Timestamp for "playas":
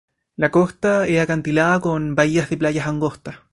2.57-2.87